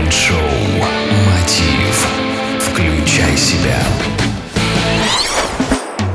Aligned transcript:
Mind-шоу 0.00 0.38
«Мотив». 1.26 2.08
Включай 2.58 3.36
себя. 3.36 3.76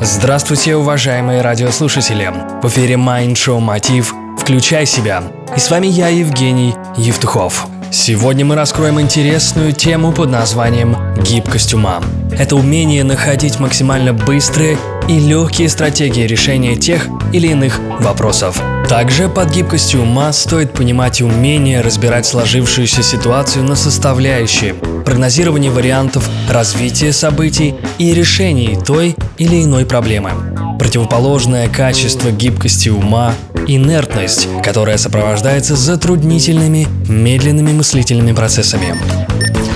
Здравствуйте, 0.00 0.76
уважаемые 0.76 1.42
радиослушатели! 1.42 2.32
В 2.62 2.68
эфире 2.68 2.96
Mind-шоу 2.96 3.60
«Мотив. 3.60 4.14
Включай 4.40 4.86
себя». 4.86 5.24
И 5.54 5.60
с 5.60 5.70
вами 5.70 5.88
я, 5.88 6.08
Евгений 6.08 6.74
Евтухов. 6.96 7.66
Сегодня 7.92 8.46
мы 8.46 8.54
раскроем 8.54 8.98
интересную 8.98 9.72
тему 9.72 10.12
под 10.12 10.30
названием 10.30 10.96
«Гибкость 11.22 11.74
ума». 11.74 12.00
Это 12.32 12.56
умение 12.56 13.04
находить 13.04 13.60
максимально 13.60 14.14
быстрые 14.14 14.78
и 15.08 15.18
легкие 15.18 15.68
стратегии 15.68 16.26
решения 16.26 16.76
тех 16.76 17.08
или 17.32 17.48
иных 17.48 17.78
вопросов. 18.00 18.60
Также 18.88 19.28
под 19.28 19.50
гибкостью 19.50 20.02
ума 20.02 20.32
стоит 20.32 20.72
понимать 20.72 21.20
умение 21.20 21.80
разбирать 21.80 22.26
сложившуюся 22.26 23.02
ситуацию 23.02 23.64
на 23.64 23.76
составляющие, 23.76 24.74
прогнозирование 24.74 25.70
вариантов 25.70 26.28
развития 26.48 27.12
событий 27.12 27.74
и 27.98 28.14
решений 28.14 28.78
той 28.84 29.16
или 29.38 29.62
иной 29.64 29.86
проблемы. 29.86 30.30
Противоположное 30.78 31.68
качество 31.68 32.30
гибкости 32.30 32.88
ума– 32.88 33.34
инертность, 33.66 34.48
которая 34.62 34.98
сопровождается 34.98 35.74
затруднительными, 35.74 36.86
медленными 37.08 37.72
мыслительными 37.72 38.32
процессами. 38.32 38.94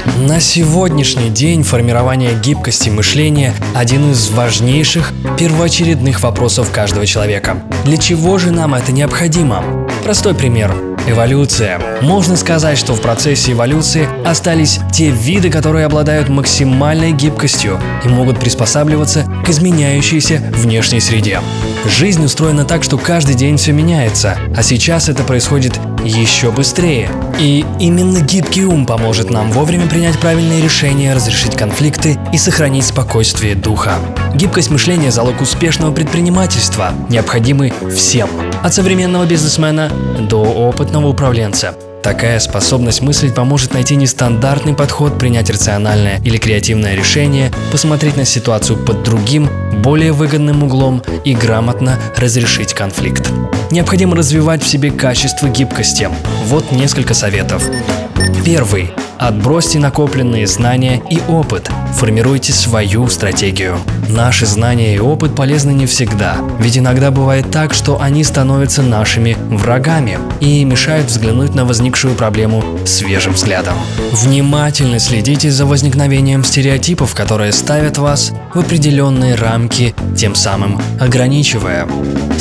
На 0.06 0.40
сегодняшний 0.40 1.28
день 1.30 1.62
формирование 1.62 2.34
гибкости 2.34 2.88
мышления– 2.88 3.54
один 3.74 4.12
из 4.12 4.30
важнейших 4.30 5.12
первоочередных 5.38 6.22
вопросов 6.22 6.70
каждого 6.70 7.06
человека. 7.06 7.62
Для 7.84 7.96
чего 7.96 8.38
же 8.38 8.50
нам 8.50 8.74
это 8.74 8.92
необходимо? 8.92 9.86
Простой 10.02 10.34
пример. 10.34 10.74
Эволюция. 11.06 11.80
Можно 12.02 12.36
сказать, 12.36 12.78
что 12.78 12.94
в 12.94 13.00
процессе 13.00 13.52
эволюции 13.52 14.06
остались 14.24 14.80
те 14.92 15.10
виды, 15.10 15.50
которые 15.50 15.86
обладают 15.86 16.28
максимальной 16.28 17.12
гибкостью 17.12 17.80
и 18.04 18.08
могут 18.08 18.38
приспосабливаться 18.38 19.24
к 19.44 19.48
изменяющейся 19.48 20.42
внешней 20.54 21.00
среде. 21.00 21.40
Жизнь 21.86 22.24
устроена 22.24 22.64
так, 22.64 22.84
что 22.84 22.98
каждый 22.98 23.34
день 23.34 23.56
все 23.56 23.72
меняется, 23.72 24.36
а 24.54 24.62
сейчас 24.62 25.08
это 25.08 25.22
происходит 25.22 25.72
еще 26.04 26.50
быстрее. 26.50 27.10
И 27.38 27.64
именно 27.78 28.20
гибкий 28.20 28.64
ум 28.64 28.86
поможет 28.86 29.30
нам 29.30 29.50
вовремя 29.50 29.86
принять 29.86 30.18
правильные 30.18 30.62
решения, 30.62 31.14
разрешить 31.14 31.56
конфликты 31.56 32.18
и 32.32 32.38
сохранить 32.38 32.86
спокойствие 32.86 33.54
духа. 33.54 33.94
Гибкость 34.34 34.70
мышления– 34.70 35.10
залог 35.12 35.40
успешного 35.40 35.92
предпринимательства, 35.92 36.92
необходимый 37.08 37.72
всем. 37.94 38.28
От 38.62 38.74
современного 38.74 39.24
бизнесмена 39.24 39.90
до 40.18 40.42
опытного 40.42 41.08
управленца. 41.08 41.74
Такая 42.02 42.38
способность 42.40 43.02
мыслить 43.02 43.34
поможет 43.34 43.74
найти 43.74 43.94
нестандартный 43.94 44.74
подход, 44.74 45.18
принять 45.18 45.50
рациональное 45.50 46.18
или 46.24 46.38
креативное 46.38 46.94
решение, 46.94 47.52
посмотреть 47.70 48.16
на 48.16 48.24
ситуацию 48.24 48.78
под 48.78 49.02
другим, 49.02 49.50
более 49.82 50.12
выгодным 50.12 50.62
углом 50.62 51.02
и 51.24 51.34
грамотно 51.34 51.98
разрешить 52.16 52.72
конфликт. 52.72 53.30
Необходимо 53.70 54.16
развивать 54.16 54.62
в 54.62 54.66
себе 54.66 54.90
качество 54.90 55.48
гибкости. 55.48 56.08
Вот 56.46 56.72
несколько 56.72 57.14
советов. 57.14 57.62
Первый. 58.44 58.90
Отбросьте 59.20 59.78
накопленные 59.78 60.46
знания 60.46 61.02
и 61.10 61.20
опыт. 61.28 61.70
Формируйте 61.92 62.54
свою 62.54 63.06
стратегию. 63.08 63.76
Наши 64.08 64.46
знания 64.46 64.94
и 64.94 64.98
опыт 64.98 65.36
полезны 65.36 65.72
не 65.72 65.84
всегда, 65.84 66.38
ведь 66.58 66.78
иногда 66.78 67.10
бывает 67.10 67.50
так, 67.50 67.74
что 67.74 68.00
они 68.00 68.24
становятся 68.24 68.80
нашими 68.80 69.36
врагами 69.50 70.18
и 70.40 70.64
мешают 70.64 71.08
взглянуть 71.08 71.54
на 71.54 71.66
возникшую 71.66 72.14
проблему 72.14 72.64
свежим 72.86 73.34
взглядом. 73.34 73.74
Внимательно 74.10 74.98
следите 74.98 75.50
за 75.50 75.66
возникновением 75.66 76.42
стереотипов, 76.42 77.14
которые 77.14 77.52
ставят 77.52 77.98
вас 77.98 78.32
в 78.54 78.58
определенные 78.58 79.34
рамки, 79.34 79.94
тем 80.16 80.34
самым 80.34 80.80
ограничивая. 80.98 81.86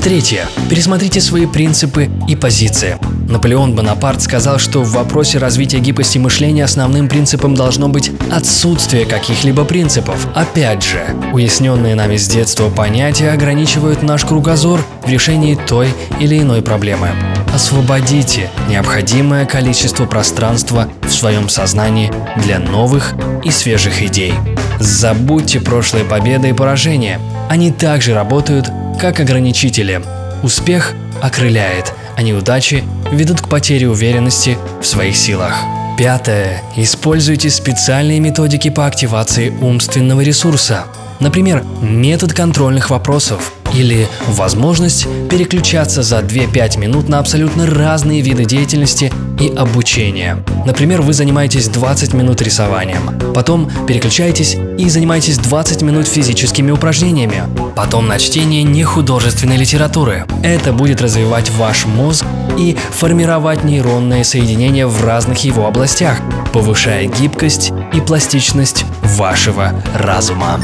Третье. 0.02 0.46
Пересмотрите 0.70 1.20
свои 1.20 1.46
принципы 1.46 2.09
и 2.30 2.38
позиции. 2.38 2.98
Наполеон 3.30 3.76
Бонапарт 3.76 4.24
сказал, 4.24 4.58
что 4.58 4.82
в 4.82 4.92
вопросе 4.92 5.38
развития 5.38 5.78
гибкости 5.78 6.18
мышления 6.18 6.64
основным 6.64 7.08
принципом 7.08 7.54
должно 7.54 7.88
быть 7.88 8.12
отсутствие 8.32 9.06
каких-либо 9.06 9.66
принципов. 9.66 10.28
Опять 10.34 10.84
же, 10.84 11.06
уясненные 11.32 11.94
нами 11.94 12.18
с 12.18 12.28
детства 12.28 12.70
понятия 12.70 13.30
ограничивают 13.30 14.02
наш 14.02 14.26
кругозор 14.26 14.84
в 15.06 15.10
решении 15.10 15.54
той 15.54 15.94
или 16.20 16.40
иной 16.40 16.64
проблемы. 16.64 17.10
Освободите 17.54 18.50
необходимое 18.68 19.46
количество 19.46 20.08
пространства 20.08 20.88
в 21.04 21.12
своем 21.12 21.50
сознании 21.50 22.12
для 22.38 22.58
новых 22.58 23.14
и 23.44 23.52
свежих 23.52 24.02
идей. 24.02 24.34
Забудьте 24.80 25.60
прошлые 25.60 26.04
победы 26.04 26.50
и 26.50 26.54
поражения. 26.54 27.20
Они 27.48 27.72
также 27.72 28.16
работают 28.16 28.72
как 29.00 29.20
ограничители. 29.20 30.02
Успех 30.44 30.94
окрыляет, 31.22 31.94
а 32.16 32.22
неудачи 32.22 32.84
ведут 33.12 33.42
к 33.42 33.50
потере 33.50 33.90
уверенности 33.90 34.58
в 34.82 34.86
своих 34.86 35.16
силах. 35.16 35.54
Пятое. 35.98 36.62
Используйте 36.78 37.50
специальные 37.50 38.22
методики 38.22 38.70
по 38.70 38.88
активации 38.88 39.50
умственного 39.50 40.22
ресурса. 40.22 40.86
Например, 41.20 41.64
метод 41.82 42.32
контрольных 42.34 42.90
вопросов 42.90 43.52
или 43.74 44.07
возможность 44.28 45.07
переключаться 45.30 46.03
за 46.03 46.19
2-5 46.19 46.80
минут 46.80 47.09
на 47.09 47.19
абсолютно 47.19 47.66
разные 47.66 48.22
виды 48.22 48.46
деятельности 48.46 49.12
и 49.40 49.47
обучения. 49.56 50.44
Например, 50.66 51.02
вы 51.02 51.13
занимаетесь 51.13 51.68
20 51.68 52.13
минут 52.13 52.41
рисованием, 52.41 53.34
потом 53.34 53.69
переключаетесь 53.88 54.57
и 54.78 54.90
занимаетесь 54.90 55.38
20 55.38 55.81
минут 55.81 56.07
физическими 56.07 56.72
упражнениями, 56.72 57.44
потом 57.75 58.07
на 58.07 58.19
чтение 58.19 58.63
нехудожественной 58.63 59.57
литературы. 59.57 60.25
Это 60.44 60.74
будет 60.74 61.01
развивать 61.01 61.50
ваш 61.51 61.86
мозг 61.86 62.25
и 62.57 62.78
формировать 62.91 63.63
нейронные 63.63 64.24
соединения 64.24 64.88
в 64.88 65.03
разных 65.03 65.44
его 65.44 65.68
областях, 65.68 66.19
повышая 66.53 67.06
гибкость 67.06 67.72
и 67.94 68.01
пластичность 68.01 68.86
вашего 69.03 69.74
разума. 69.96 70.59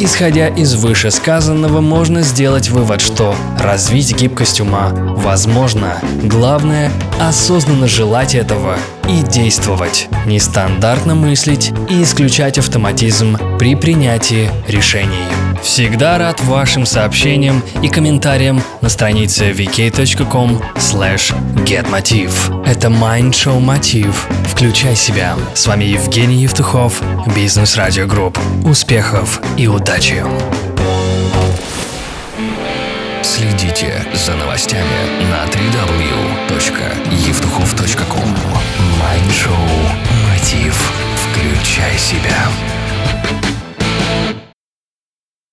Исходя 0.00 0.48
из 0.48 0.74
вышесказанного, 0.74 1.80
можно 1.80 2.22
сделать 2.22 2.68
вывод, 2.68 3.00
что 3.00 3.34
развить 3.58 4.16
гибкость 4.16 4.60
ума 4.60 4.90
возможно. 4.90 5.98
Главное– 6.22 6.90
осознанно 7.20 7.86
желать 7.86 8.34
этого 8.34 8.76
и 9.08 9.22
действовать, 9.22 10.08
нестандартно 10.26 11.14
мыслить 11.14 11.72
и 11.90 12.02
исключать 12.02 12.58
автоматизм 12.58 13.36
при 13.58 13.74
принятии 13.74 14.50
решений. 14.68 15.24
Всегда 15.62 16.18
рад 16.18 16.42
вашим 16.42 16.84
сообщениям 16.84 17.62
и 17.82 17.88
комментариям 17.88 18.62
на 18.80 18.88
странице 18.88 19.50
vk.com 19.50 20.60
getmotiv. 21.64 22.64
Это 22.66 22.88
Mind 22.88 23.30
Show 23.30 23.58
Мотив. 23.60 24.28
Включай 24.54 24.94
себя. 24.94 25.34
С 25.52 25.66
вами 25.66 25.84
Евгений 25.84 26.36
Евтухов, 26.36 27.02
Бизнес 27.34 27.76
Радио 27.76 28.06
Групп. 28.06 28.38
Успехов 28.64 29.40
и 29.56 29.66
удачи! 29.66 30.22
Следите 33.22 34.06
за 34.14 34.36
новостями 34.36 35.26
на 35.28 35.44
www.evtuchov.com 35.46 38.36
Mind-шоу 39.00 39.68
«Мотив». 40.30 40.92
Включай 41.16 41.98
себя. 41.98 42.48